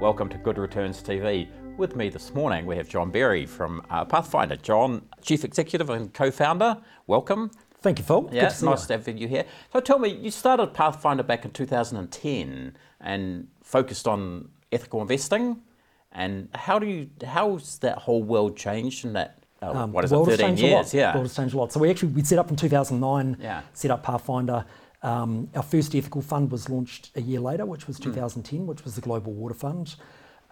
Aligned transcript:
Welcome 0.00 0.28
to 0.28 0.38
Good 0.38 0.58
Returns 0.58 1.02
TV. 1.02 1.48
With 1.76 1.96
me 1.96 2.08
this 2.08 2.32
morning, 2.34 2.66
we 2.66 2.76
have 2.76 2.88
John 2.88 3.10
Berry 3.10 3.46
from 3.46 3.82
uh, 3.90 4.04
Pathfinder. 4.04 4.56
John, 4.56 5.02
Chief 5.22 5.44
Executive 5.44 5.90
and 5.90 6.12
co 6.14 6.30
founder, 6.30 6.76
welcome. 7.08 7.50
Thank 7.80 7.98
you, 7.98 8.04
Phil. 8.04 8.28
Yeah, 8.32 8.46
it's 8.46 8.62
nice 8.62 8.86
to 8.86 8.94
have 8.94 9.08
you 9.08 9.26
here. 9.28 9.44
So 9.72 9.80
tell 9.80 9.98
me, 9.98 10.08
you 10.10 10.30
started 10.30 10.72
Pathfinder 10.74 11.22
back 11.22 11.44
in 11.44 11.50
2010 11.52 12.76
and 13.00 13.48
focused 13.62 14.06
on 14.08 14.48
ethical 14.72 15.00
investing. 15.00 15.58
And 16.12 16.48
how 16.54 16.78
do 16.78 16.86
you, 16.86 17.10
how's 17.26 17.78
that 17.78 17.98
whole 17.98 18.22
world 18.22 18.56
changed 18.56 19.04
in 19.04 19.12
that, 19.14 19.38
uh, 19.62 19.70
Um, 19.72 19.92
what 19.92 20.04
is 20.04 20.10
the 20.10 20.16
it, 20.16 20.18
world 20.18 20.28
has 20.30 20.38
13 20.38 20.48
changed 20.50 20.62
a 20.62 20.66
years? 20.66 20.76
lot. 20.76 20.86
The 20.90 20.96
Yeah. 20.98 21.14
world 21.14 21.26
has 21.26 21.36
changed 21.36 21.54
a 21.54 21.58
lot. 21.58 21.72
So 21.72 21.80
we 21.80 21.90
actually 21.90 22.12
we 22.12 22.22
set 22.24 22.38
up 22.38 22.50
in 22.50 22.56
2009. 22.56 23.36
Yeah. 23.40 23.62
Set 23.74 23.90
up 23.90 24.02
Pathfinder. 24.04 24.64
Um, 25.02 25.48
our 25.54 25.62
first 25.62 25.94
ethical 25.94 26.22
fund 26.22 26.50
was 26.50 26.68
launched 26.68 27.10
a 27.14 27.20
year 27.20 27.40
later, 27.40 27.64
which 27.64 27.84
Hmm. 27.84 27.90
was 27.90 27.98
2010, 28.00 28.66
which 28.66 28.84
was 28.84 28.94
the 28.94 29.00
Global 29.00 29.32
Water 29.32 29.54
Fund. 29.54 29.94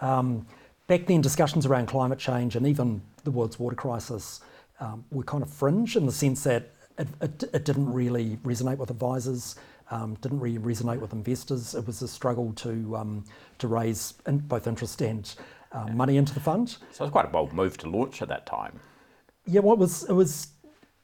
Um, 0.00 0.46
back 0.86 1.06
then, 1.06 1.20
discussions 1.20 1.66
around 1.66 1.86
climate 1.86 2.18
change 2.18 2.54
and 2.56 2.66
even 2.66 3.02
the 3.24 3.30
world's 3.30 3.58
water 3.58 3.76
crisis 3.76 4.40
um, 4.78 5.04
were 5.10 5.24
kind 5.24 5.42
of 5.42 5.50
fringe 5.50 5.96
in 5.96 6.06
the 6.06 6.12
sense 6.12 6.44
that 6.44 6.70
it, 6.98 7.08
it, 7.20 7.44
it 7.52 7.64
didn't 7.64 7.92
really 7.92 8.36
resonate 8.44 8.78
with 8.78 8.90
advisors, 8.90 9.56
um, 9.90 10.16
didn't 10.20 10.40
really 10.40 10.58
resonate 10.58 11.00
with 11.00 11.12
investors. 11.12 11.74
It 11.74 11.86
was 11.86 12.02
a 12.02 12.08
struggle 12.08 12.52
to 12.56 12.96
um, 12.96 13.24
to 13.58 13.68
raise 13.68 14.14
in, 14.26 14.38
both 14.38 14.66
interest 14.66 15.00
and 15.02 15.34
uh, 15.72 15.88
money 15.88 16.16
into 16.16 16.32
the 16.34 16.40
fund. 16.40 16.76
So 16.92 17.02
it 17.04 17.06
was 17.06 17.10
quite 17.10 17.24
a 17.24 17.28
bold 17.28 17.52
move 17.52 17.76
to 17.78 17.88
launch 17.90 18.22
at 18.22 18.28
that 18.28 18.46
time. 18.46 18.80
Yeah, 19.46 19.60
well, 19.60 19.74
it 19.74 19.78
was 19.78 20.04
it 20.04 20.12
was, 20.12 20.48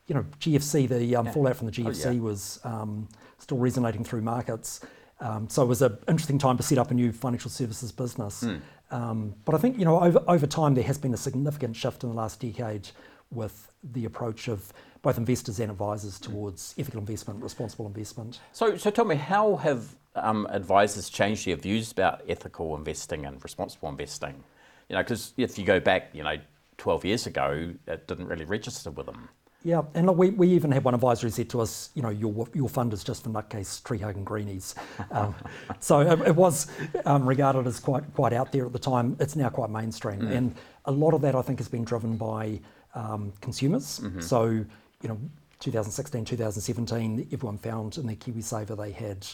you 0.07 0.15
know, 0.15 0.25
GFC. 0.41 0.89
The 0.89 1.17
um, 1.17 1.27
fallout 1.33 1.57
from 1.57 1.67
the 1.67 1.73
GFC 1.73 2.07
Oh, 2.07 2.11
yeah. 2.11 2.21
was 2.21 2.61
um, 2.65 3.09
still 3.39 3.59
resonating 3.59 4.05
through 4.05 4.23
markets. 4.23 4.81
Um, 5.21 5.49
so 5.49 5.63
it 5.63 5.67
was 5.67 5.83
an 5.83 5.97
interesting 6.09 6.39
time 6.39 6.57
to 6.57 6.63
set 6.63 6.79
up 6.79 6.91
a 6.91 6.95
new 6.95 7.13
financial 7.13 7.51
services 7.51 7.93
business. 7.93 8.45
Um, 8.91 9.35
but 9.45 9.55
I 9.55 9.59
think 9.59 9.79
you 9.79 9.85
know 9.87 10.01
over 10.01 10.23
over 10.29 10.47
time 10.47 10.75
there 10.75 10.85
has 10.85 10.99
been 10.99 11.15
a 11.15 11.17
significant 11.17 11.75
shift 11.77 12.03
in 12.05 12.11
the 12.11 12.17
last 12.17 12.41
decade 12.41 12.89
with 13.31 13.73
the 13.83 14.05
approach 14.05 14.49
of 14.49 14.73
both 15.01 15.17
investors 15.17 15.59
and 15.61 15.71
advisors 15.71 16.19
Hmm. 16.19 16.33
towards 16.33 16.75
ethical 16.77 17.01
investment, 17.01 17.43
responsible 17.43 17.87
investment. 17.87 18.41
So, 18.53 18.77
so 18.77 18.91
tell 18.91 19.07
me, 19.07 19.17
how 19.17 19.57
have 19.57 19.97
um, 20.15 20.47
advisors 20.51 21.09
changed 21.09 21.47
their 21.47 21.57
views 21.57 21.91
about 21.91 22.21
ethical 22.29 22.77
investing 22.77 23.25
and 23.25 23.43
responsible 23.43 23.89
investing? 23.89 24.45
You 24.91 24.97
know, 24.97 25.03
because 25.03 25.33
if 25.39 25.59
you 25.59 25.65
go 25.65 25.81
back, 25.81 26.11
you 26.13 26.23
know, 26.23 26.37
12 26.77 27.05
years 27.07 27.27
ago, 27.27 27.73
it 27.87 28.07
didn't 28.07 28.27
really 28.27 28.45
register 28.45 28.91
with 28.91 29.07
them. 29.07 29.31
Yeah, 29.65 29.83
and 29.95 30.07
look, 30.07 30.17
we, 30.17 30.31
we 30.31 30.49
even 30.49 30.73
had 30.73 30.83
one 30.83 30.95
advisor 30.95 31.27
who 31.27 31.31
said 31.31 31.49
to 31.51 31.61
us, 31.61 31.91
you 31.95 32.03
know, 32.03 32.09
your 32.11 32.49
your 32.53 32.69
fund 32.69 32.93
is 32.93 33.05
just 33.05 33.23
for 33.25 33.31
nutcase 33.31 33.83
tree 33.85 33.99
hugging 33.99 34.25
greenies. 34.25 34.75
Um, 35.11 35.35
so 35.79 36.01
it, 36.01 36.21
it 36.29 36.35
was 36.37 36.69
um, 37.05 37.27
regarded 37.27 37.67
as 37.67 37.79
quite 37.79 38.03
quite 38.15 38.33
out 38.33 38.51
there 38.51 38.65
at 38.65 38.73
the 38.73 38.79
time. 38.79 39.17
It's 39.21 39.37
now 39.37 39.51
quite 39.51 39.69
mainstream, 39.71 40.27
and 40.29 40.55
a 40.87 40.93
lot 40.93 41.13
of 41.13 41.21
that 41.21 41.35
I 41.35 41.43
think 41.43 41.59
has 41.59 41.69
been 41.69 41.85
driven 41.85 42.17
by 42.17 42.61
um, 42.95 43.33
consumers. 43.41 44.01
So 44.21 44.45
you 44.47 45.09
know, 45.09 45.19
2016, 45.61 46.25
2017, 46.25 47.29
everyone 47.33 47.59
found 47.59 47.99
in 47.99 48.07
their 48.07 48.17
KiwiSaver 48.17 48.77
they 48.77 48.93
had 48.93 49.27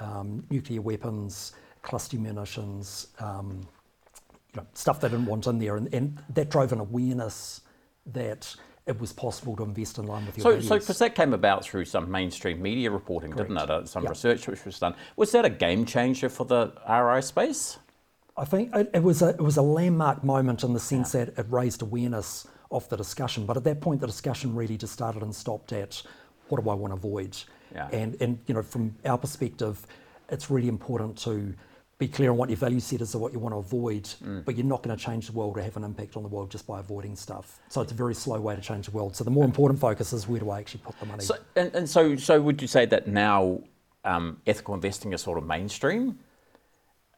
um, 0.00 0.44
nuclear 0.50 0.82
weapons, 0.82 1.52
cluster 1.82 2.18
munitions. 2.18 3.08
Um, 3.18 3.66
you 4.54 4.60
know, 4.60 4.66
stuff 4.74 5.00
they 5.00 5.08
didn't 5.08 5.26
want 5.26 5.46
in 5.46 5.58
there, 5.58 5.76
and, 5.76 5.92
and 5.94 6.18
that 6.34 6.50
drove 6.50 6.72
an 6.72 6.80
awareness 6.80 7.62
that 8.06 8.54
it 8.86 9.00
was 9.00 9.12
possible 9.12 9.54
to 9.56 9.62
invest 9.62 9.98
in 9.98 10.06
line 10.06 10.26
with 10.26 10.36
your 10.36 10.42
So, 10.42 10.50
values. 10.50 10.68
so 10.68 10.78
because 10.78 10.98
that 10.98 11.14
came 11.14 11.32
about 11.32 11.64
through 11.64 11.84
some 11.84 12.10
mainstream 12.10 12.60
media 12.60 12.90
reporting, 12.90 13.30
didn't 13.30 13.56
it? 13.56 13.70
Uh, 13.70 13.84
some 13.86 14.02
Yeah. 14.02 14.10
research 14.10 14.46
which 14.48 14.64
was 14.64 14.78
done. 14.78 14.94
Was 15.16 15.30
that 15.32 15.44
a 15.44 15.50
game 15.50 15.84
changer 15.84 16.28
for 16.28 16.44
the 16.44 16.72
RI 16.88 17.22
space? 17.22 17.78
I 18.36 18.44
think 18.44 18.74
it, 18.74 18.90
it 18.94 19.02
was 19.02 19.22
a 19.22 19.28
it 19.28 19.40
was 19.40 19.56
a 19.56 19.62
landmark 19.62 20.24
moment 20.24 20.64
in 20.64 20.72
the 20.72 20.80
sense 20.80 21.12
that 21.12 21.28
it 21.38 21.46
raised 21.50 21.82
awareness 21.82 22.46
of 22.70 22.88
the 22.88 22.96
discussion. 22.96 23.44
But 23.46 23.56
at 23.56 23.64
that 23.64 23.80
point, 23.80 24.00
the 24.00 24.06
discussion 24.06 24.54
really 24.56 24.76
just 24.78 24.94
started 24.94 25.22
and 25.22 25.34
stopped 25.34 25.72
at 25.72 26.02
what 26.48 26.62
do 26.64 26.70
I 26.70 26.74
want 26.74 26.92
to 26.92 26.96
avoid? 26.96 27.36
Yeah. 27.74 27.88
And 27.92 28.16
and 28.20 28.38
you 28.46 28.54
know, 28.54 28.62
from 28.62 28.96
our 29.04 29.18
perspective, 29.18 29.86
it's 30.30 30.50
really 30.50 30.68
important 30.68 31.18
to 31.18 31.54
be 32.06 32.08
clear 32.08 32.30
on 32.32 32.36
what 32.36 32.48
your 32.48 32.56
value 32.56 32.80
set 32.80 33.00
is 33.00 33.14
or 33.14 33.18
what 33.18 33.32
you 33.32 33.38
want 33.38 33.52
to 33.54 33.58
avoid, 33.58 34.04
Mm. 34.24 34.44
but 34.44 34.56
you're 34.56 34.66
not 34.74 34.82
going 34.82 34.96
to 34.96 35.02
change 35.08 35.26
the 35.28 35.32
world 35.32 35.56
or 35.56 35.62
have 35.62 35.76
an 35.76 35.84
impact 35.84 36.16
on 36.16 36.22
the 36.22 36.28
world 36.28 36.50
just 36.50 36.66
by 36.66 36.80
avoiding 36.80 37.14
stuff. 37.16 37.60
So 37.68 37.80
it's 37.80 37.92
a 37.92 37.94
very 38.04 38.14
slow 38.14 38.40
way 38.40 38.54
to 38.56 38.60
change 38.60 38.86
the 38.86 38.92
world. 38.98 39.14
So 39.16 39.24
the 39.24 39.30
more 39.38 39.44
important 39.44 39.78
focus 39.80 40.12
is 40.12 40.26
where 40.28 40.40
do 40.40 40.50
I 40.50 40.58
actually 40.60 40.82
put 40.84 40.98
the 41.00 41.06
money? 41.06 41.22
So, 41.22 41.34
and, 41.56 41.74
and 41.74 41.88
so, 41.88 42.16
so 42.16 42.40
would 42.42 42.60
you 42.60 42.68
say 42.68 42.86
that 42.86 43.06
now 43.06 43.60
um, 44.04 44.40
ethical 44.46 44.74
investing 44.74 45.12
is 45.12 45.20
sort 45.22 45.38
of 45.38 45.44
mainstream? 45.46 46.18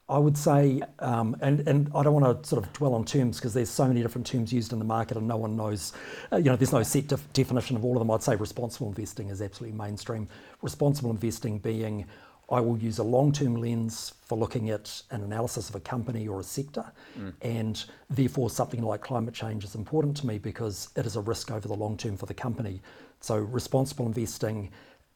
I 0.07 0.19
would 0.19 0.37
say, 0.37 0.83
um, 0.99 1.35
and, 1.41 1.67
and 1.67 1.91
I 1.95 2.03
don't 2.03 2.13
want 2.21 2.43
to 2.43 2.47
sort 2.47 2.63
of 2.63 2.71
dwell 2.75 2.93
on 2.95 3.07
terms 3.07 3.39
because 3.39 3.55
there's 3.55 3.71
so 3.71 3.87
many 3.89 4.03
different 4.03 4.27
terms 4.27 4.53
used 4.53 4.75
in 4.75 4.79
the 4.79 4.85
market 4.85 5.17
and 5.17 5.27
no 5.27 5.39
one 5.39 5.57
knows, 5.57 5.95
uh, 6.31 6.37
you 6.37 6.45
know, 6.51 6.57
there's 6.57 6.75
no 6.75 6.83
set 6.83 7.07
def- 7.09 7.33
definition 7.33 7.75
of 7.75 7.87
all 7.87 7.95
of 7.97 8.01
them. 8.01 8.11
I'd 8.11 8.23
say 8.23 8.37
responsible 8.37 8.89
investing 8.89 9.31
is 9.31 9.41
absolutely 9.41 9.79
mainstream. 9.79 10.29
Responsible 10.61 11.11
investing 11.11 11.59
being, 11.59 12.05
I 12.51 12.61
will 12.61 12.77
use 12.79 12.99
a 12.99 13.03
long 13.03 13.33
term 13.33 13.57
lens 13.57 14.15
for 14.23 14.37
looking 14.37 14.71
at 14.71 15.03
an 15.11 15.23
analysis 15.23 15.69
of 15.71 15.75
a 15.75 15.81
company 15.81 16.29
or 16.29 16.41
a 16.41 16.45
sector, 16.45 16.85
and 17.43 17.83
therefore 18.11 18.51
something 18.51 18.83
like 18.83 19.01
climate 19.01 19.35
change 19.35 19.65
is 19.65 19.75
important 19.75 20.17
to 20.19 20.27
me 20.27 20.39
because 20.39 20.89
it 20.97 21.07
is 21.07 21.17
a 21.17 21.21
risk 21.21 21.51
over 21.51 21.67
the 21.67 21.75
long 21.75 21.97
term 21.97 22.17
for 22.17 22.27
the 22.27 22.35
company. 22.35 22.83
So, 23.21 23.37
responsible 23.37 24.07
investing 24.07 24.71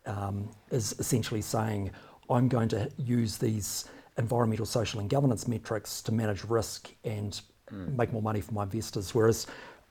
um, 0.06 0.48
is 0.70 0.94
essentially 0.98 1.42
saying 1.42 1.90
I'm 2.30 2.48
going 2.48 2.68
to 2.70 2.90
use 2.96 3.36
these 3.38 3.84
environmental, 4.16 4.66
social, 4.66 5.00
and 5.00 5.08
governance 5.08 5.46
metrics 5.46 6.02
to 6.02 6.12
manage 6.12 6.44
risk 6.44 6.90
and 7.04 7.40
make 7.70 8.12
more 8.12 8.22
money 8.22 8.40
for 8.40 8.52
my 8.52 8.62
investors. 8.64 9.14
Whereas 9.14 9.46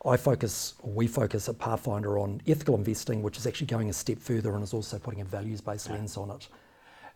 I 0.05 0.17
focus, 0.17 0.73
or 0.81 0.91
we 0.91 1.07
focus 1.07 1.49
at 1.49 1.59
Pathfinder 1.59 2.19
on 2.19 2.41
ethical 2.47 2.75
investing, 2.75 3.21
which 3.21 3.37
is 3.37 3.47
actually 3.47 3.67
going 3.67 3.89
a 3.89 3.93
step 3.93 4.19
further 4.19 4.53
and 4.55 4.63
is 4.63 4.73
also 4.73 4.99
putting 4.99 5.21
a 5.21 5.25
values 5.25 5.61
based 5.61 5.89
lens 5.89 6.17
on 6.17 6.31
it. 6.31 6.47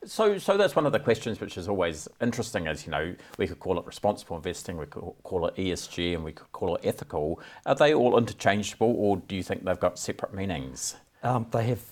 So, 0.03 0.39
so 0.39 0.57
that's 0.57 0.75
one 0.75 0.87
of 0.87 0.91
the 0.91 0.99
questions 0.99 1.39
which 1.39 1.57
is 1.57 1.67
always 1.67 2.07
interesting. 2.21 2.67
As 2.67 2.85
you 2.85 2.91
know, 2.91 3.15
we 3.37 3.45
could 3.45 3.59
call 3.59 3.77
it 3.77 3.85
responsible 3.85 4.35
investing, 4.35 4.77
we 4.77 4.87
could 4.87 5.03
call 5.23 5.45
it 5.45 5.55
ESG, 5.55 6.15
and 6.15 6.23
we 6.23 6.31
could 6.31 6.51
call 6.51 6.75
it 6.75 6.81
ethical. 6.83 7.39
Are 7.67 7.75
they 7.75 7.93
all 7.93 8.17
interchangeable, 8.17 8.95
or 8.97 9.17
do 9.17 9.35
you 9.35 9.43
think 9.43 9.63
they've 9.63 9.79
got 9.79 9.99
separate 9.99 10.33
meanings? 10.33 10.95
Um, 11.21 11.45
they 11.51 11.65
have 11.65 11.83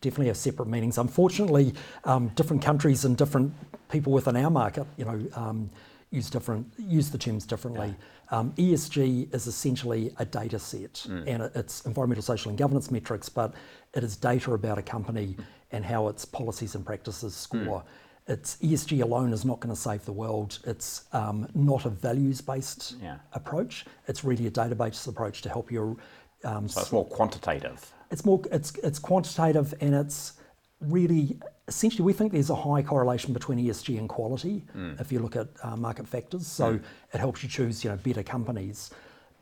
definitely 0.00 0.26
have 0.26 0.36
separate 0.36 0.66
meanings. 0.68 0.98
Unfortunately, 0.98 1.72
um, 2.04 2.28
different 2.34 2.62
countries 2.62 3.04
and 3.04 3.16
different 3.16 3.54
people 3.90 4.12
within 4.12 4.36
our 4.36 4.50
market, 4.50 4.86
you 4.96 5.04
know, 5.04 5.24
um, 5.34 5.70
use 6.12 6.30
different 6.30 6.66
use 6.78 7.10
the 7.10 7.18
terms 7.18 7.44
differently. 7.46 7.94
Um, 8.30 8.52
ESG 8.52 9.34
is 9.34 9.46
essentially 9.46 10.14
a 10.18 10.24
data 10.24 10.58
set, 10.58 11.04
and 11.06 11.50
it's 11.54 11.84
environmental, 11.86 12.22
social, 12.22 12.50
and 12.50 12.58
governance 12.58 12.90
metrics, 12.90 13.28
but 13.28 13.54
it 13.94 14.04
is 14.04 14.16
data 14.16 14.52
about 14.52 14.78
a 14.78 14.82
company 14.82 15.36
and 15.72 15.84
how 15.84 16.08
its 16.08 16.24
policies 16.24 16.74
and 16.74 16.84
practices 16.86 17.34
score. 17.34 17.82
It's 18.28 18.56
ESG 18.58 19.02
alone 19.02 19.32
is 19.32 19.44
not 19.44 19.58
going 19.58 19.74
to 19.74 19.80
save 19.80 20.04
the 20.04 20.12
world. 20.12 20.60
It's 20.64 21.06
um, 21.12 21.48
not 21.54 21.86
a 21.86 21.90
values-based 21.90 22.96
Yeah. 23.02 23.16
approach. 23.32 23.84
It's 24.06 24.22
really 24.22 24.46
a 24.46 24.50
database 24.50 25.08
approach 25.08 25.42
to 25.42 25.48
help 25.48 25.72
you 25.72 25.98
um, 26.44 26.68
So 26.68 26.80
it's 26.82 26.92
more 26.92 27.04
quantitative. 27.06 27.92
it's 28.10 28.24
more 28.24 28.40
it's 28.52 28.72
it's 28.82 28.98
quantitative 28.98 29.74
and 29.80 29.94
it's 29.94 30.34
really 30.80 31.38
essentially 31.68 32.04
we 32.04 32.12
think 32.12 32.32
there's 32.32 32.50
a 32.50 32.54
high 32.54 32.82
correlation 32.82 33.32
between 33.32 33.58
ESG 33.58 33.98
and 33.98 34.08
quality 34.08 34.64
if 34.98 35.12
you 35.12 35.18
look 35.20 35.36
at 35.36 35.48
uh, 35.62 35.76
market 35.76 36.06
factors. 36.06 36.46
So 36.46 36.78
it 37.12 37.18
helps 37.18 37.42
you 37.42 37.48
choose 37.48 37.84
you 37.84 37.90
know 37.90 37.96
better 37.96 38.22
companies. 38.22 38.90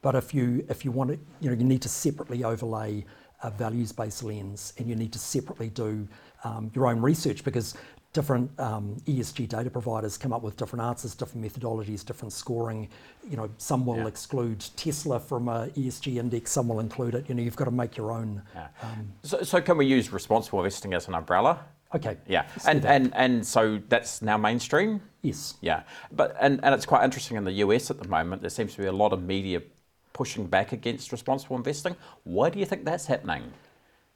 But 0.03 0.15
if 0.15 0.35
you 0.35 0.65
if 0.69 0.85
you 0.85 0.91
want 0.93 1.11
to 1.11 1.19
you 1.41 1.51
know 1.51 1.57
you 1.57 1.65
need 1.65 1.83
to 1.83 1.89
separately 1.89 2.45
overlay 2.45 3.05
a 3.43 3.51
values 3.51 3.91
based 3.93 4.23
lens 4.23 4.75
and 4.79 4.87
you 4.89 4.95
need 4.95 5.13
to 5.13 5.19
separately 5.19 5.71
do 5.71 6.07
um, 6.45 6.71
your 6.75 6.87
own 6.89 7.01
research 7.01 7.43
because 7.43 7.75
different 8.13 8.51
um, 8.59 8.97
ESG 9.07 9.49
data 9.49 9.71
providers 9.71 10.19
come 10.19 10.33
up 10.33 10.43
with 10.43 10.57
different 10.57 10.85
answers, 10.85 11.15
different 11.15 11.47
methodologies, 11.47 12.05
different 12.05 12.33
scoring. 12.33 12.89
You 13.31 13.37
know, 13.37 13.49
some 13.57 13.87
will 13.87 13.99
Yeah. 13.99 14.09
exclude 14.09 14.59
Tesla 14.77 15.21
from 15.21 15.49
a 15.49 15.69
ESG 15.69 16.19
index, 16.19 16.51
some 16.51 16.67
will 16.69 16.81
include 16.81 17.15
it. 17.15 17.29
You 17.29 17.35
know, 17.37 17.43
you've 17.43 17.57
got 17.57 17.67
to 17.67 17.71
make 17.71 17.97
your 17.97 18.11
own. 18.11 18.43
Yeah. 18.55 18.67
so, 19.23 19.43
so 19.43 19.61
can 19.63 19.79
we 19.79 19.87
use 19.87 20.13
responsible 20.13 20.59
investing 20.59 20.93
as 20.93 21.07
an 21.09 21.15
umbrella? 21.15 21.61
Okay. 21.95 22.17
Yeah, 22.29 22.47
and, 22.67 22.85
and 22.85 23.13
and 23.15 23.47
so 23.47 23.81
that's 23.89 24.23
now 24.23 24.37
mainstream. 24.37 25.01
yes. 25.23 25.55
Yeah, 25.61 25.83
but 26.13 26.37
and, 26.41 26.61
and 26.63 26.75
it's 26.75 26.87
quite 26.87 27.05
interesting 27.05 27.37
in 27.37 27.45
the 27.45 27.53
US 27.65 27.91
at 27.91 27.99
the 27.99 28.09
moment. 28.09 28.43
There 28.43 28.51
seems 28.51 28.75
to 28.75 28.79
be 28.79 28.87
a 28.87 28.93
lot 28.93 29.13
of 29.13 29.23
media 29.23 29.61
pushing 30.13 30.47
back 30.47 30.73
against 30.73 31.13
responsible 31.13 31.57
investing. 31.57 31.97
Why 32.25 32.51
do 32.51 32.59
you 32.59 32.67
think 32.67 32.85
that's 32.85 33.07
happening? 33.07 33.53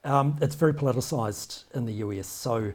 Um, 0.05 0.37
it's 0.41 0.55
very 0.55 0.73
politicised 0.73 1.65
in 1.73 1.85
the 1.85 1.93
US. 1.93 2.27
So, 2.27 2.71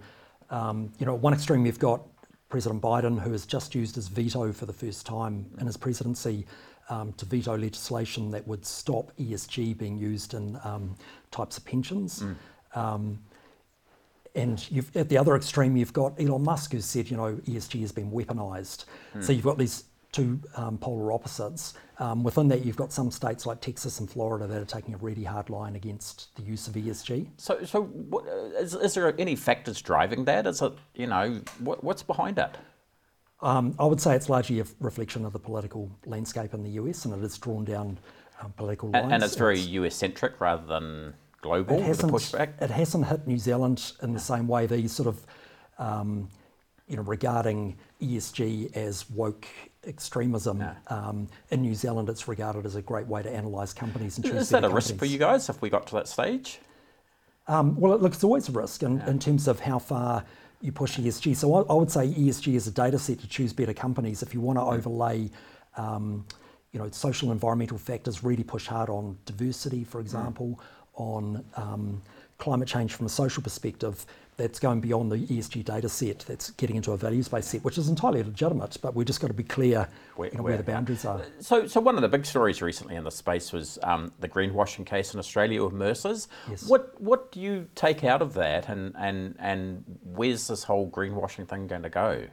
um, 0.51 0.93
you 0.99 1.07
know, 1.07 1.15
at 1.15 1.21
one 1.21 1.33
extreme 1.33 1.65
you've 1.65 1.79
got 1.79 2.03
President 2.49 2.83
Biden, 2.83 3.19
who 3.21 3.33
has 3.33 3.47
just 3.47 3.75
used 3.75 3.95
his 3.95 4.09
veto 4.09 4.53
for 4.53 4.67
the 4.67 4.73
first 4.73 5.07
time 5.07 5.47
in 5.61 5.67
his 5.67 5.77
presidency 5.77 6.45
um, 6.91 7.13
to 7.15 7.25
veto 7.25 7.57
legislation 7.57 8.31
that 8.33 8.47
would 8.47 8.67
stop 8.67 9.13
ESG 9.19 9.79
being 9.79 9.97
used 9.97 10.35
in 10.35 10.59
um, 10.65 10.97
types 11.31 11.57
of 11.57 11.65
pensions. 11.65 12.25
Um, 12.75 13.19
And 14.35 14.71
you've, 14.71 14.97
at 14.97 15.09
the 15.09 15.19
other 15.19 15.35
extreme, 15.35 15.77
you've 15.77 15.93
got 15.93 16.21
Elon 16.21 16.45
Musk 16.45 16.73
who 16.73 16.81
said, 16.81 17.11
you 17.11 17.17
know, 17.17 17.35
ESG 17.47 17.81
has 17.81 17.93
been 17.93 18.11
weaponized. 18.11 18.85
So 19.21 19.33
you've 19.33 19.45
got 19.45 19.59
these 19.59 19.85
two 20.13 20.41
um, 20.57 20.79
polar 20.79 21.13
opposites. 21.13 21.75
Um, 21.99 22.23
within 22.23 22.49
that, 22.49 22.65
you've 22.65 22.77
got 22.77 22.93
some 22.93 23.11
states 23.11 23.47
like 23.47 23.61
Texas 23.61 24.01
and 24.01 24.11
Florida 24.11 24.47
that 24.47 24.61
are 24.61 24.65
taking 24.65 24.95
a 24.95 24.97
really 24.99 25.25
hard 25.25 25.51
line 25.51 25.77
against 25.77 26.35
the 26.37 26.43
use 26.43 26.67
of 26.67 26.75
ESG. 26.75 27.29
So, 27.37 27.63
so 27.65 27.83
what, 27.83 28.25
is, 28.59 28.75
is 28.75 28.95
there 28.95 29.15
any 29.21 29.37
factors 29.37 29.81
driving 29.81 30.25
that? 30.25 30.47
Is 30.47 30.63
it, 30.63 30.73
you 30.95 31.07
know, 31.07 31.41
what, 31.59 31.85
what's 31.85 32.03
behind 32.03 32.39
it? 32.39 32.57
Um, 33.43 33.75
I 33.79 33.85
would 33.85 34.01
say 34.01 34.15
it's 34.15 34.29
largely 34.29 34.61
a 34.61 34.65
reflection 34.81 35.25
of 35.25 35.33
the 35.33 35.39
political 35.39 35.91
landscape 36.07 36.55
in 36.55 36.63
the 36.63 36.71
US, 36.71 37.05
and 37.05 37.15
it 37.15 37.21
has 37.21 37.39
drawn 37.39 37.65
down 37.65 37.99
um, 38.41 38.53
political 38.57 38.91
lines. 38.91 39.05
And, 39.05 39.15
and 39.15 39.23
it's 39.23 39.37
very 39.37 39.61
US 39.61 39.95
centric 39.95 40.41
rather 40.41 40.67
than 40.67 41.15
global. 41.41 41.79
It 41.79 41.83
hasn't, 41.83 42.13
pushback. 42.13 42.61
it 42.61 42.71
hasn't 42.71 43.07
hit 43.07 43.27
New 43.27 43.39
Zealand 43.39 43.93
in 44.03 44.13
the 44.13 44.21
same 44.21 44.47
way. 44.47 44.67
These 44.67 44.93
sort 44.93 45.09
of, 45.09 45.27
um, 45.79 46.29
you 46.87 46.97
know, 46.97 47.03
regarding 47.03 47.77
ESG 48.03 48.77
as 48.77 49.09
woke 49.11 49.47
extremism. 49.87 50.61
Yeah. 50.61 50.75
Um, 50.89 51.29
in 51.51 51.63
New 51.63 51.75
Zealand, 51.75 52.09
it's 52.09 52.29
regarded 52.29 52.67
as 52.67 52.77
a 52.77 52.83
great 52.83 53.07
way 53.07 53.23
to 53.23 53.33
analyse 53.33 53.73
companies 53.73 54.19
and 54.19 54.25
choose 54.25 54.43
Is 54.43 54.49
that 54.51 54.59
a 54.59 54.63
better 54.63 54.75
risk 54.75 54.97
for 54.97 55.07
you 55.07 55.19
guys 55.19 55.49
if 55.49 55.61
we 55.63 55.71
got 55.71 55.87
to 55.89 55.95
that 55.95 56.09
stage? 56.09 56.61
Um, 57.49 57.79
well, 57.81 57.95
it 57.95 58.03
looks 58.03 58.23
always 58.23 58.49
a 58.49 58.53
risk 58.53 58.83
in, 58.83 59.01
in 59.03 59.19
terms 59.19 59.49
of 59.49 59.61
how 59.61 59.79
far 59.79 60.25
you 60.61 60.73
push 60.73 60.99
ESG. 60.99 61.35
So 61.37 61.55
I, 61.55 61.63
I 61.63 61.75
would 61.75 61.91
say 61.91 62.09
ESG 62.09 62.55
is 62.55 62.67
a 62.67 62.71
data 62.71 62.99
set 62.99 63.19
to 63.21 63.29
choose 63.29 63.53
better 63.53 63.73
companies. 63.73 64.23
If 64.23 64.35
you 64.35 64.41
want 64.41 64.59
to 64.59 64.63
overlay, 64.63 65.31
um, 65.77 66.27
you 66.73 66.79
know, 66.79 66.89
social 66.91 67.33
environmental 67.33 67.79
factors, 67.79 68.23
really 68.23 68.45
push 68.45 68.67
hard 68.67 68.89
on 68.89 69.19
diversity, 69.25 69.85
for 69.85 70.01
example, 70.01 70.61
on 70.95 71.45
um, 71.57 72.03
climate 72.39 72.69
change 72.69 72.95
from 72.95 73.07
a 73.07 73.11
social 73.11 73.43
perspective. 73.43 74.05
That's 74.37 74.59
going 74.59 74.81
beyond 74.81 75.13
the 75.13 75.19
ESG 75.19 75.67
data 75.67 75.87
set. 75.87 76.21
That's 76.21 76.53
getting 76.53 76.77
into 76.77 76.93
a 76.93 76.97
values-based 76.97 77.47
set, 77.51 77.63
which 77.63 77.77
is 77.77 77.91
entirely 77.91 78.23
legitimate. 78.23 78.79
But 78.81 78.95
we've 78.95 79.07
just 79.07 79.21
got 79.21 79.27
to 79.27 79.35
be 79.35 79.43
clear 79.43 79.87
Where- 80.17 80.31
you 80.31 80.39
know, 80.39 80.43
where- 80.43 80.53
where 80.53 80.57
the 80.57 80.63
boundaries 80.65 81.05
are. 81.05 81.21
So, 81.41 81.67
so 81.67 81.79
one 81.79 81.97
of 81.97 82.01
the 82.01 82.09
big 82.09 82.25
stories 82.25 82.63
recently 82.63 82.97
in 82.97 83.05
the 83.05 83.11
space 83.11 83.53
was 83.53 83.79
um, 83.83 84.13
the 84.19 84.31
greenwashing 84.31 84.87
case 84.87 85.13
in 85.13 85.19
Australia 85.21 85.63
with 85.63 85.75
Mercer's. 85.75 86.27
Yes. 86.49 86.67
What 86.67 86.99
what 86.99 87.31
do 87.33 87.41
you 87.41 87.67
take 87.75 88.03
out 88.03 88.23
of 88.23 88.33
that, 88.35 88.71
and 88.71 88.95
and 88.99 89.35
and 89.39 89.85
where's 90.05 90.49
this 90.49 90.65
whole 90.65 90.89
greenwashing 90.91 91.47
thing 91.47 91.67
going 91.67 91.83
to 91.83 91.91
go? 91.91 92.25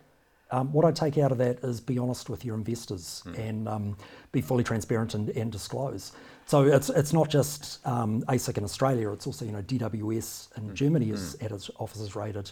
Um, 0.52 0.72
what 0.72 0.86
I 0.86 0.92
take 0.92 1.18
out 1.18 1.32
of 1.32 1.38
that 1.40 1.60
is 1.64 1.82
be 1.82 1.98
honest 1.98 2.30
with 2.30 2.46
your 2.46 2.56
investors 2.56 3.22
Hmm. 3.26 3.36
and 3.36 3.68
um, 3.68 3.98
be 4.32 4.42
fully 4.42 4.64
transparent 4.64 5.14
and, 5.14 5.30
and 5.30 5.52
disclose. 5.52 6.14
So 6.46 6.64
it's 6.64 6.90
it's 6.90 7.12
not 7.12 7.30
just 7.30 7.86
um, 7.86 8.22
ASIC 8.30 8.58
in 8.58 8.64
Australia; 8.64 9.12
it's 9.12 9.28
also 9.28 9.44
you 9.44 9.52
know 9.52 9.62
DWS 9.62 10.58
in 10.58 10.74
Germany 10.76 11.08
has 11.10 11.36
at 11.42 11.52
its 11.52 11.70
offices 11.78 12.16
rated. 12.16 12.50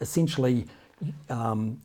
Essentially, 0.00 0.66
um, 1.28 1.80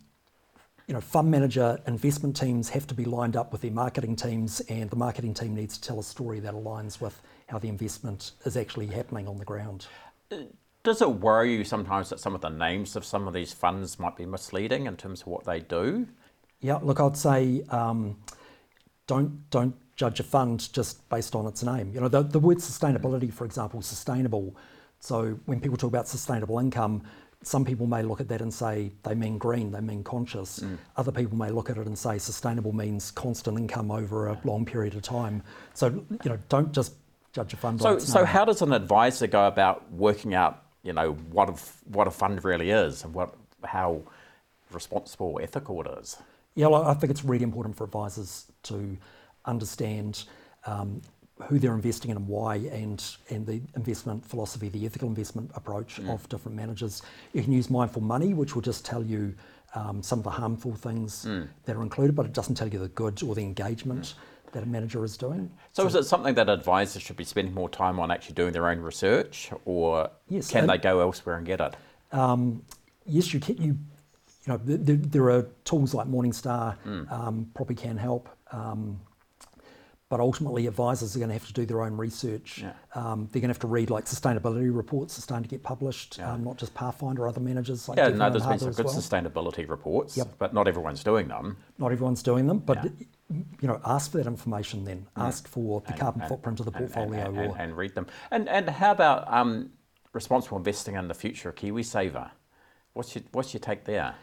you 0.88 0.94
know, 0.94 1.02
fund 1.02 1.30
manager 1.30 1.80
investment 1.86 2.36
teams 2.36 2.70
have 2.70 2.88
to 2.88 2.96
be 2.96 3.06
lined 3.06 3.36
up 3.36 3.52
with 3.52 3.62
their 3.62 3.72
marketing 3.72 4.16
teams, 4.16 4.62
and 4.62 4.90
the 4.90 4.96
marketing 4.96 5.34
team 5.34 5.54
needs 5.54 5.78
to 5.78 5.88
tell 5.88 6.00
a 6.00 6.04
story 6.04 6.40
that 6.40 6.54
aligns 6.54 7.02
with 7.02 7.22
how 7.48 7.60
the 7.60 7.68
investment 7.68 8.32
is 8.46 8.56
actually 8.56 8.88
happening 8.88 9.28
on 9.28 9.38
the 9.38 9.46
ground. 9.46 9.86
Does 10.90 11.04
it 11.04 11.12
worry 11.12 11.56
you 11.56 11.64
sometimes 11.64 12.10
that 12.10 12.20
some 12.20 12.34
of 12.34 12.42
the 12.42 12.50
names 12.50 12.96
of 12.96 13.06
some 13.06 13.28
of 13.28 13.34
these 13.36 13.54
funds 13.54 14.00
might 14.00 14.16
be 14.16 14.26
misleading 14.26 14.88
in 14.88 14.98
terms 14.98 15.22
of 15.22 15.28
what 15.28 15.46
they 15.46 15.60
do? 15.60 16.08
Yeah, 16.62 16.80
look, 16.82 17.00
I'd 17.00 17.16
say 17.16 17.62
um, 17.70 18.18
don't 19.06 19.48
don't 19.52 19.76
judge 19.96 20.20
a 20.20 20.24
fund 20.24 20.74
just 20.74 21.08
based 21.08 21.36
on 21.36 21.46
its 21.46 21.62
name. 21.62 21.92
You 21.94 22.02
know, 22.02 22.08
the, 22.08 22.24
the 22.24 22.40
word 22.40 22.58
sustainability, 22.58 23.32
for 23.32 23.46
example, 23.46 23.84
sustainable. 23.84 24.56
So 25.00 25.40
when 25.46 25.60
people 25.60 25.78
talk 25.78 25.90
about 25.90 26.08
sustainable 26.08 26.58
income, 26.58 27.04
some 27.44 27.64
people 27.64 27.86
may 27.86 28.02
look 28.02 28.20
at 28.20 28.28
that 28.30 28.42
and 28.42 28.52
say 28.52 28.92
they 29.04 29.14
mean 29.14 29.38
green, 29.38 29.72
they 29.72 29.82
mean 29.82 30.04
conscious. 30.04 30.64
Other 30.98 31.12
people 31.12 31.38
may 31.38 31.52
look 31.52 31.70
at 31.70 31.78
it 31.78 31.86
and 31.86 31.96
say 31.96 32.18
sustainable 32.18 32.74
means 32.74 33.12
constant 33.12 33.60
income 33.60 33.92
over 33.92 34.30
a 34.30 34.42
long 34.44 34.66
period 34.66 34.96
of 34.96 35.04
time. 35.04 35.44
So 35.76 36.04
you 36.24 36.32
know, 36.32 36.40
don't 36.50 36.72
just 36.72 36.94
judge 37.32 37.54
a 37.54 37.58
fund. 37.58 37.80
So, 37.80 38.00
so 38.00 38.22
name. 38.22 38.26
how 38.26 38.46
does 38.46 38.64
an 38.64 38.74
advisor 38.74 39.28
go 39.28 39.46
about 39.46 39.92
working 39.92 40.34
out, 40.34 40.64
you 40.84 40.94
know, 40.94 41.14
what 41.32 41.50
a, 41.50 41.54
what 41.86 42.08
a 42.08 42.12
fund 42.12 42.44
really 42.44 42.72
is 42.72 43.04
and 43.04 43.14
what 43.14 43.36
how 43.64 44.02
responsible, 44.72 45.40
ethical 45.42 45.82
it 45.82 46.00
is? 46.00 46.18
Yeah, 46.56 46.68
well, 46.68 46.86
I 46.86 46.94
think 46.94 47.12
it's 47.12 47.24
really 47.24 47.44
important 47.44 47.76
for 47.76 47.84
advisors 47.84 48.46
to 48.64 48.98
understand 49.46 50.26
um, 50.66 51.02
who 51.44 51.58
they're 51.58 51.74
investing 51.74 52.12
in 52.12 52.18
and 52.18 52.28
why, 52.28 52.56
and 52.56 53.04
and 53.30 53.46
the 53.46 53.62
investment 53.76 54.26
philosophy, 54.26 54.70
the 54.70 54.86
ethical 54.86 55.08
investment 55.08 55.52
approach 55.56 56.00
of 56.10 56.28
different 56.30 56.58
managers. 56.58 57.02
You 57.34 57.44
can 57.44 57.54
use 57.54 57.70
mindful 57.70 58.02
money, 58.02 58.34
which 58.34 58.56
will 58.56 58.62
just 58.62 58.86
tell 58.86 59.04
you 59.04 59.34
um, 59.76 60.04
some 60.04 60.20
of 60.20 60.24
the 60.24 60.32
harmful 60.32 60.74
things 60.76 61.26
that 61.66 61.76
are 61.76 61.84
included, 61.84 62.16
but 62.16 62.26
it 62.26 62.34
doesn't 62.34 62.56
tell 62.56 62.68
you 62.68 62.80
the 62.80 62.90
good 62.90 63.22
or 63.24 63.36
the 63.36 63.42
engagement 63.44 64.16
that 64.52 64.64
a 64.64 64.66
manager 64.66 65.04
is 65.04 65.18
doing. 65.18 65.52
So, 65.74 65.86
is 65.86 65.96
it 65.96 66.04
something 66.04 66.36
that 66.36 66.50
advisors 66.50 67.02
should 67.02 67.18
be 67.18 67.24
spending 67.24 67.54
more 67.54 67.70
time 67.70 68.00
on 68.00 68.12
actually 68.12 68.36
doing 68.36 68.54
their 68.54 68.68
own 68.70 68.80
research, 68.80 69.52
or 69.66 70.10
Yes, 70.28 70.50
can 70.50 70.68
they 70.68 70.78
go 70.78 71.00
elsewhere 71.02 71.38
and 71.38 71.46
get 71.46 71.60
it? 71.62 71.76
yes, 73.06 73.34
you 73.34 73.40
can. 73.40 73.58
You, 73.58 73.78
you 74.46 74.54
know, 74.54 74.58
th- 74.58 74.86
th- 74.86 75.00
there 75.04 75.30
are 75.32 75.44
tools 75.66 75.94
like 75.94 76.08
Morningstar 76.08 76.76
um, 77.12 77.50
probably 77.54 77.76
can 77.76 77.98
help, 77.98 78.30
um, 78.52 79.00
but 80.08 80.20
ultimately 80.20 80.66
advisors 80.66 81.16
are 81.16 81.20
going 81.20 81.30
to 81.30 81.34
have 81.34 81.46
to 81.46 81.54
do 81.54 81.66
their 81.68 81.84
own 81.84 81.96
research. 81.98 82.60
Yeah. 82.64 82.72
Um, 82.96 83.30
they're 83.32 83.42
going 83.42 83.50
to 83.50 83.54
have 83.54 83.60
to 83.60 83.68
read 83.68 83.90
like 83.92 84.06
sustainability 84.06 84.76
reports 84.76 85.18
are 85.20 85.22
starting 85.22 85.44
to 85.44 85.50
get 85.50 85.62
published, 85.62 86.20
um, 86.22 86.44
not 86.44 86.58
just 86.58 86.74
Pathfinder, 86.74 87.28
other 87.28 87.42
managers 87.42 87.88
like 87.88 87.98
Yeah, 87.98 88.06
Devon 88.06 88.18
no, 88.20 88.30
there's 88.32 88.46
been 88.48 88.60
some 88.60 88.72
good 88.72 88.86
well. 88.86 88.96
sustainability 88.96 89.70
reports, 89.70 90.18
Yep. 90.18 90.30
but 90.40 90.54
not 90.54 90.68
everyone's 90.68 91.04
doing 91.04 91.28
them. 91.28 91.58
Not 91.78 91.92
everyone's 91.92 92.24
doing 92.24 92.48
them, 92.48 92.58
but 92.60 92.84
Yeah. 92.84 92.90
You 93.30 93.68
know, 93.68 93.80
ask 93.86 94.12
for 94.12 94.18
that 94.18 94.28
information. 94.28 94.86
Then 94.86 95.06
ask 95.16 95.48
for 95.48 95.82
the 95.88 95.94
carbon 95.94 96.28
footprint 96.28 96.60
of 96.60 96.66
the 96.66 96.72
and- 96.72 96.86
and- 96.86 96.94
portfolio. 96.94 97.26
and, 97.28 97.38
or 97.38 97.42
and, 97.44 97.62
and 97.62 97.78
read 97.78 97.96
them. 97.96 98.08
And 98.32 98.50
and 98.50 98.70
how 98.70 98.92
about 98.92 99.32
um, 99.32 99.72
responsible 100.14 100.58
investing 100.58 100.96
in 100.96 101.08
the 101.08 101.14
future 101.14 101.50
of 101.50 101.56
KiwiSaver? 101.56 102.32
What's 102.94 103.16
your 103.16 103.24
what's 103.32 103.54
your 103.54 103.62
take 103.62 103.86
there? 103.86 104.16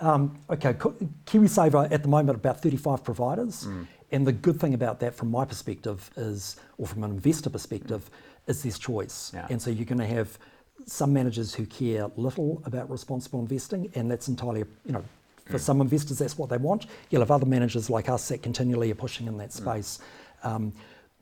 Um, 0.00 0.38
okay, 0.50 0.74
KiwiSaver 0.74 1.90
at 1.90 2.02
the 2.02 2.08
moment 2.08 2.36
about 2.36 2.60
35 2.60 3.02
providers, 3.02 3.66
and 4.12 4.26
the 4.26 4.32
good 4.32 4.60
thing 4.60 4.74
about 4.74 5.00
that, 5.00 5.14
from 5.14 5.30
my 5.30 5.44
perspective, 5.46 6.10
is, 6.16 6.56
or 6.76 6.86
from 6.86 7.02
an 7.04 7.12
investor 7.12 7.48
perspective, 7.48 8.10
is 8.46 8.62
there's 8.62 8.78
choice. 8.78 9.30
Yeah. 9.34 9.46
And 9.48 9.60
so 9.60 9.70
you're 9.70 9.86
going 9.86 9.98
to 9.98 10.06
have 10.06 10.38
some 10.86 11.14
managers 11.14 11.54
who 11.54 11.64
care 11.64 12.10
little 12.16 12.62
about 12.66 12.90
responsible 12.90 13.40
investing, 13.40 13.90
and 13.94 14.10
that's 14.10 14.28
entirely, 14.28 14.64
you 14.84 14.92
know, 14.92 15.04
for 15.46 15.58
some 15.58 15.80
investors 15.80 16.18
that's 16.18 16.36
what 16.36 16.50
they 16.50 16.56
want. 16.56 16.86
You'll 17.10 17.22
have 17.22 17.30
other 17.30 17.46
managers 17.46 17.88
like 17.88 18.08
us 18.08 18.28
that 18.28 18.42
continually 18.42 18.90
are 18.90 18.96
pushing 18.96 19.26
in 19.26 19.38
that 19.38 19.52
space. 19.52 20.00
Um, 20.42 20.72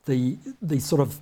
the 0.07 0.39
the 0.63 0.81
sort 0.81 1.01
of 1.01 1.19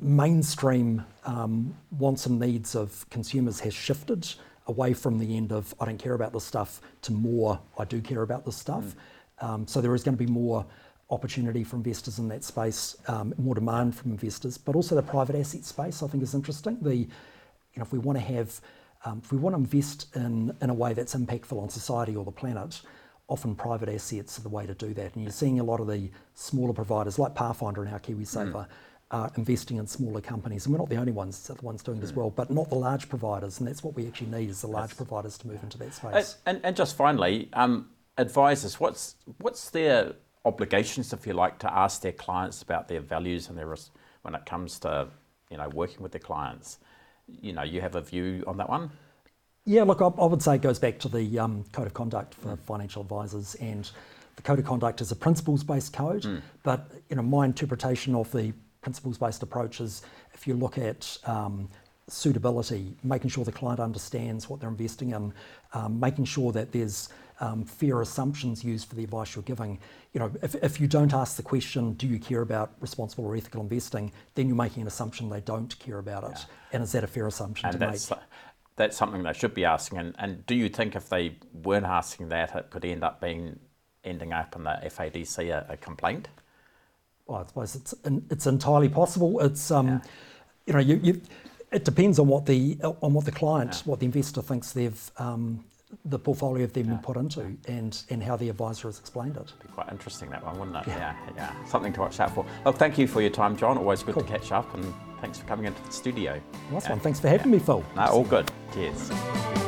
mainstream 0.00 1.04
um, 1.24 1.74
wants 1.98 2.26
and 2.26 2.40
needs 2.40 2.74
of 2.74 3.08
consumers 3.10 3.60
has 3.60 3.72
shifted 3.72 4.28
away 4.66 4.92
from 4.92 5.18
the 5.18 5.36
end 5.36 5.52
of 5.52 5.74
I 5.80 5.84
don't 5.84 5.98
care 5.98 6.14
about 6.14 6.32
this 6.32 6.44
stuff 6.44 6.80
to 7.02 7.12
more 7.12 7.60
I 7.78 7.84
do 7.84 8.00
care 8.00 8.22
about 8.22 8.44
this 8.44 8.56
stuff. 8.56 8.96
Um, 9.40 9.66
so 9.66 9.80
there 9.80 9.94
is 9.94 10.02
going 10.02 10.16
to 10.16 10.24
be 10.24 10.30
more 10.30 10.64
opportunity 11.10 11.62
for 11.62 11.76
investors 11.76 12.18
in 12.18 12.26
that 12.28 12.42
space, 12.42 12.96
um, 13.06 13.32
more 13.38 13.54
demand 13.54 13.94
from 13.94 14.10
investors, 14.10 14.58
but 14.58 14.74
also 14.74 14.96
the 14.96 15.02
private 15.02 15.36
asset 15.36 15.64
space 15.64 16.02
I 16.02 16.08
think 16.08 16.22
is 16.22 16.34
interesting. 16.34 16.78
The 16.80 16.96
you 16.96 17.06
know 17.76 17.82
if 17.82 17.92
we 17.92 17.98
want 17.98 18.18
to 18.18 18.24
have 18.24 18.60
um, 19.06 19.22
if 19.24 19.32
we 19.32 19.38
want 19.38 19.54
to 19.54 19.58
invest 19.58 20.14
in 20.14 20.54
in 20.60 20.68
a 20.68 20.74
way 20.74 20.92
that's 20.92 21.14
impactful 21.14 21.60
on 21.60 21.68
society 21.68 22.14
or 22.14 22.24
the 22.24 22.32
planet. 22.32 22.82
Often 23.28 23.56
private 23.56 23.88
assets 23.88 24.38
are 24.38 24.42
the 24.42 24.48
way 24.48 24.66
to 24.66 24.74
do 24.74 24.94
that, 24.94 25.14
and 25.14 25.24
you're 25.24 25.32
seeing 25.32 25.58
a 25.58 25.64
lot 25.64 25.80
of 25.80 25.88
the 25.88 26.10
smaller 26.34 26.72
providers 26.72 27.18
like 27.18 27.34
Pathfinder 27.34 27.82
and 27.82 27.92
our 27.92 27.98
KiwiSaver 27.98 28.68
are 29.10 29.32
investing 29.36 29.78
in 29.78 29.86
smaller 29.88 30.20
companies, 30.20 30.64
and 30.64 30.72
we're 30.72 30.78
not 30.78 30.88
the 30.88 30.96
only 30.96 31.10
ones; 31.10 31.50
other 31.50 31.60
ones 31.60 31.82
doing 31.82 31.98
it 31.98 32.04
as 32.04 32.12
well, 32.12 32.30
but 32.30 32.50
not 32.52 32.68
the 32.68 32.76
large 32.76 33.08
providers, 33.08 33.58
and 33.58 33.66
that's 33.66 33.82
what 33.82 33.96
we 33.96 34.06
actually 34.06 34.30
need 34.30 34.48
is 34.48 34.60
the 34.60 34.68
large 34.68 34.96
providers 34.96 35.38
to 35.38 35.48
move 35.48 35.60
into 35.64 35.76
that 35.78 35.92
space. 35.92 36.36
and, 36.46 36.60
and 36.62 36.76
just 36.76 36.96
finally, 36.96 37.48
um, 37.54 37.90
advisors, 38.16 38.78
what's 38.78 39.16
what's 39.38 39.70
their 39.70 40.12
obligations, 40.44 41.12
if 41.12 41.26
you 41.26 41.32
like, 41.32 41.58
to 41.58 41.76
ask 41.76 42.02
their 42.02 42.12
clients 42.12 42.62
about 42.62 42.86
their 42.86 43.00
values 43.00 43.48
and 43.48 43.58
their 43.58 43.66
res- 43.66 43.90
when 44.22 44.36
it 44.36 44.46
comes 44.46 44.78
to 44.78 45.08
you 45.50 45.56
know 45.56 45.68
working 45.70 46.00
with 46.00 46.12
their 46.12 46.20
clients? 46.20 46.78
You 47.28 47.52
know, 47.52 47.62
you 47.62 47.80
have 47.80 47.94
a 47.94 48.00
view 48.00 48.44
on 48.46 48.56
that 48.58 48.68
one. 48.68 48.90
Yeah, 49.64 49.82
look, 49.82 50.00
I, 50.00 50.06
I 50.06 50.26
would 50.26 50.42
say 50.42 50.54
it 50.56 50.62
goes 50.62 50.78
back 50.78 50.98
to 51.00 51.08
the 51.08 51.38
um, 51.38 51.64
code 51.72 51.86
of 51.86 51.94
conduct 51.94 52.34
for 52.34 52.56
financial 52.56 53.02
advisors, 53.02 53.56
and 53.56 53.90
the 54.36 54.42
code 54.42 54.60
of 54.60 54.64
conduct 54.64 55.00
is 55.00 55.10
a 55.10 55.16
principles-based 55.16 55.92
code. 55.92 56.42
But 56.62 56.90
you 57.10 57.16
know, 57.16 57.22
my 57.22 57.44
interpretation 57.44 58.14
of 58.14 58.30
the 58.30 58.52
principles-based 58.80 59.42
approach 59.42 59.80
is 59.80 60.02
if 60.34 60.46
you 60.46 60.54
look 60.54 60.78
at 60.78 61.18
um, 61.24 61.68
suitability, 62.08 62.94
making 63.02 63.30
sure 63.30 63.44
the 63.44 63.50
client 63.52 63.80
understands 63.80 64.48
what 64.48 64.60
they're 64.60 64.68
investing 64.68 65.10
in, 65.10 65.32
um, 65.72 65.98
making 65.98 66.26
sure 66.26 66.52
that 66.52 66.70
there's 66.70 67.08
um, 67.40 67.64
fair 67.64 68.00
assumptions 68.00 68.64
used 68.64 68.88
for 68.88 68.94
the 68.94 69.04
advice 69.04 69.34
you're 69.34 69.42
giving. 69.42 69.78
You 70.12 70.20
know, 70.20 70.32
if, 70.42 70.54
if 70.56 70.80
you 70.80 70.86
don't 70.86 71.12
ask 71.12 71.36
the 71.36 71.42
question, 71.42 71.92
do 71.94 72.06
you 72.06 72.18
care 72.18 72.40
about 72.40 72.72
responsible 72.80 73.24
or 73.24 73.36
ethical 73.36 73.60
investing, 73.60 74.12
then 74.34 74.48
you're 74.48 74.56
making 74.56 74.82
an 74.82 74.88
assumption 74.88 75.28
they 75.28 75.40
don't 75.40 75.78
care 75.78 75.98
about 75.98 76.24
it. 76.24 76.46
And 76.72 76.82
is 76.82 76.92
that 76.92 77.04
a 77.04 77.06
fair 77.06 77.26
assumption 77.26 77.66
and 77.66 77.72
to 77.74 77.78
that's 77.78 78.10
make? 78.10 78.20
that's 78.76 78.96
something 78.96 79.22
they 79.22 79.32
should 79.32 79.54
be 79.54 79.64
asking. 79.64 79.98
And, 79.98 80.14
and 80.18 80.46
do 80.46 80.54
you 80.54 80.68
think 80.68 80.94
if 80.94 81.08
they 81.08 81.36
weren't 81.52 81.86
asking 81.86 82.28
that, 82.28 82.54
it 82.54 82.70
could 82.70 82.84
end 82.84 83.02
up 83.02 83.20
being 83.20 83.58
ending 84.04 84.32
up 84.32 84.54
in 84.54 84.62
the 84.62 84.78
FADC 84.84 85.50
a, 85.50 85.72
a 85.72 85.76
complaint? 85.76 86.28
Well, 87.26 87.40
I 87.40 87.46
suppose 87.46 87.74
it's 87.74 87.94
it's 88.30 88.46
entirely 88.46 88.88
possible. 88.88 89.40
It's 89.40 89.70
um, 89.70 89.88
yeah. 89.88 90.00
you 90.66 90.72
know, 90.74 90.78
you, 90.78 91.00
you, 91.02 91.22
it 91.72 91.84
depends 91.84 92.18
on 92.18 92.28
what 92.28 92.46
the 92.46 92.78
on 92.82 93.14
what 93.14 93.24
the 93.24 93.32
client, 93.32 93.72
yeah. 93.74 93.90
what 93.90 94.00
the 94.00 94.06
investor 94.06 94.42
thinks 94.42 94.72
they've 94.72 95.10
um, 95.16 95.64
the 96.04 96.18
portfolio 96.18 96.64
of 96.64 96.72
them 96.72 96.90
yeah. 96.90 96.98
put 97.02 97.16
into 97.16 97.56
and, 97.68 98.02
and 98.10 98.22
how 98.22 98.36
the 98.36 98.48
advisor 98.48 98.88
has 98.88 98.98
explained 98.98 99.36
it. 99.36 99.52
Be 99.62 99.68
quite 99.68 99.90
interesting 99.90 100.30
that 100.30 100.44
one, 100.44 100.58
wouldn't 100.58 100.76
it? 100.76 100.84
Yeah. 100.88 101.14
yeah, 101.26 101.32
yeah. 101.36 101.64
Something 101.64 101.92
to 101.94 102.00
watch 102.00 102.18
out 102.20 102.34
for. 102.34 102.44
Well, 102.64 102.74
thank 102.74 102.98
you 102.98 103.06
for 103.06 103.20
your 103.20 103.30
time, 103.30 103.56
John. 103.56 103.78
Always 103.78 104.02
good 104.02 104.14
cool. 104.14 104.24
to 104.24 104.28
catch 104.28 104.52
up 104.52 104.72
and 104.74 104.92
thanks 105.20 105.38
for 105.38 105.46
coming 105.46 105.66
into 105.66 105.82
the 105.82 105.92
studio. 105.92 106.40
Nice 106.72 106.84
yeah. 106.84 106.90
one. 106.90 107.00
Thanks 107.00 107.20
for 107.20 107.28
having 107.28 107.50
me, 107.50 107.58
Phil. 107.58 107.84
No, 107.94 108.02
all 108.02 108.24
good. 108.24 108.50
Cheers. 108.72 109.65